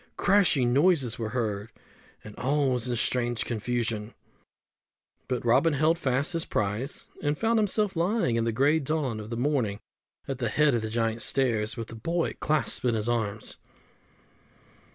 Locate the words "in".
2.89-2.95, 8.35-8.43, 12.83-12.95